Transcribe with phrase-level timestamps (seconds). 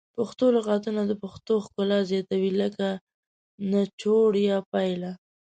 [0.17, 2.87] پښتو لغتونه د پښتو ښکلا زیاتوي لکه
[3.71, 5.11] نچوړ یا پایله